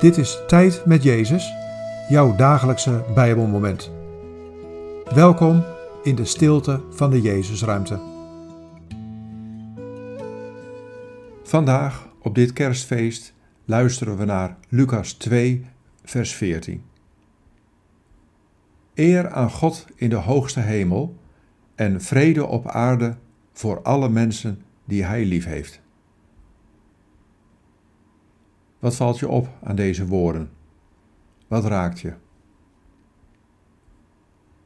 Dit 0.00 0.16
is 0.16 0.38
Tijd 0.46 0.82
met 0.86 1.02
Jezus, 1.02 1.52
jouw 2.08 2.36
dagelijkse 2.36 3.04
Bijbelmoment. 3.14 3.90
Welkom 5.14 5.64
in 6.02 6.14
de 6.14 6.24
stilte 6.24 6.82
van 6.90 7.10
de 7.10 7.20
Jezusruimte. 7.20 8.00
Vandaag, 11.42 12.08
op 12.22 12.34
dit 12.34 12.52
kerstfeest, 12.52 13.34
luisteren 13.64 14.16
we 14.16 14.24
naar 14.24 14.56
Lucas 14.68 15.12
2, 15.12 15.66
vers 16.04 16.34
14. 16.34 16.82
Eer 18.94 19.30
aan 19.30 19.50
God 19.50 19.86
in 19.94 20.08
de 20.08 20.16
hoogste 20.16 20.60
hemel 20.60 21.16
en 21.74 22.00
vrede 22.00 22.46
op 22.46 22.68
aarde 22.68 23.16
voor 23.52 23.82
alle 23.82 24.08
mensen 24.08 24.62
die 24.84 25.04
Hij 25.04 25.24
lief 25.24 25.44
heeft. 25.44 25.80
Wat 28.80 28.96
valt 28.96 29.18
je 29.18 29.28
op 29.28 29.48
aan 29.62 29.76
deze 29.76 30.06
woorden? 30.06 30.50
Wat 31.46 31.64
raakt 31.64 32.00
je? 32.00 32.12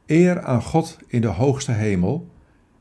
Eer 0.05 0.41
aan 0.41 0.61
God 0.61 0.97
in 1.07 1.21
de 1.21 1.27
hoogste 1.27 1.71
hemel 1.71 2.29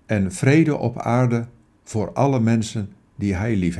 en 0.06 0.32
vrede 0.32 0.76
op 0.76 0.98
aarde 0.98 1.48
voor 1.82 2.12
alle 2.12 2.40
mensen 2.40 2.92
die 3.14 3.34
Hij 3.34 3.56
lief 3.56 3.76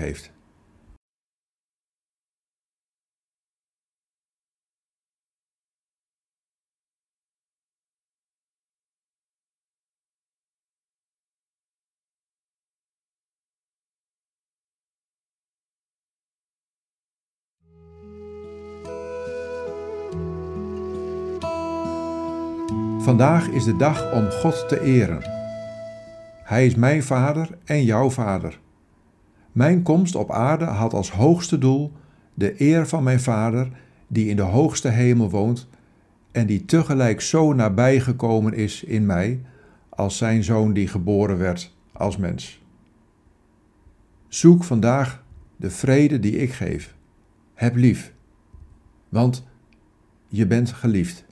Vandaag 23.05 23.49
is 23.49 23.65
de 23.65 23.77
dag 23.77 24.13
om 24.13 24.31
God 24.31 24.69
te 24.69 24.81
eren. 24.81 25.23
Hij 26.45 26.67
is 26.67 26.75
mijn 26.75 27.03
vader 27.03 27.59
en 27.65 27.85
jouw 27.85 28.11
vader. 28.11 28.61
Mijn 29.53 29.83
komst 29.83 30.15
op 30.15 30.31
aarde 30.31 30.65
had 30.65 30.93
als 30.93 31.11
hoogste 31.11 31.59
doel 31.59 31.93
de 32.35 32.61
eer 32.61 32.87
van 32.87 33.03
mijn 33.03 33.21
vader, 33.21 33.71
die 34.07 34.29
in 34.29 34.37
de 34.37 34.43
hoogste 34.43 34.89
hemel 34.89 35.31
woont 35.31 35.69
en 36.33 36.47
die 36.47 36.65
tegelijk 36.65 37.21
zo 37.21 37.53
nabij 37.53 38.01
gekomen 38.01 38.55
is 38.55 38.85
in 38.85 39.07
mij 39.07 39.41
als 39.89 40.17
zijn 40.17 40.45
zoon 40.45 40.73
die 40.73 40.89
geboren 40.89 41.39
werd 41.39 41.77
als 41.93 42.17
mens. 42.17 42.63
Zoek 44.29 44.65
vandaag 44.65 45.25
de 45.57 45.71
vrede 45.71 46.21
die 46.21 46.37
ik 46.37 46.53
geef. 46.53 46.95
Heb 47.55 47.77
lief, 47.77 48.13
want 49.09 49.47
je 50.29 50.47
bent 50.47 50.73
geliefd. 50.73 51.25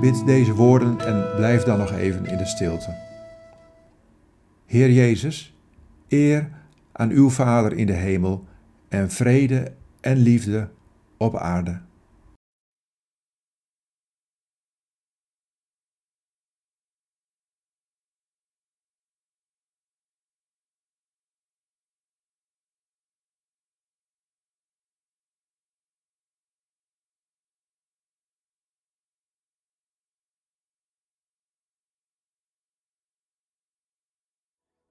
Bid 0.00 0.26
deze 0.26 0.54
woorden 0.54 1.00
en 1.00 1.24
blijf 1.36 1.62
dan 1.62 1.78
nog 1.78 1.92
even 1.92 2.26
in 2.26 2.36
de 2.36 2.46
stilte. 2.46 2.94
Heer 4.66 4.90
Jezus, 4.90 5.56
eer 6.08 6.50
aan 6.92 7.10
uw 7.10 7.30
Vader 7.30 7.72
in 7.72 7.86
de 7.86 7.92
hemel 7.92 8.44
en 8.88 9.10
vrede 9.10 9.72
en 10.00 10.16
liefde 10.16 10.68
op 11.16 11.36
aarde. 11.36 11.80